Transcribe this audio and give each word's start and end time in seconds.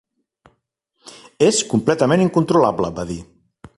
"És 1.49 1.59
completament 1.75 2.25
incontrolable" 2.25 2.91
va 3.01 3.07
dir. 3.11 3.19